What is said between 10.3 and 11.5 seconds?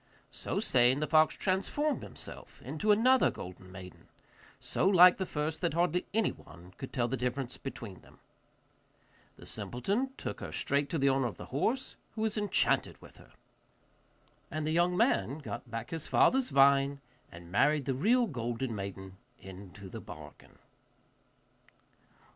her straight to the owner of the